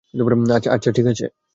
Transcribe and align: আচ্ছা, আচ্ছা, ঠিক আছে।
আচ্ছা, 0.51 0.69
আচ্ছা, 0.71 0.89
ঠিক 0.91 1.05
আছে। 1.07 1.25